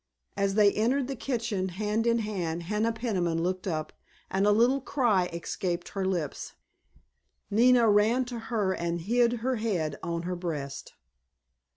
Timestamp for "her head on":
9.45-10.23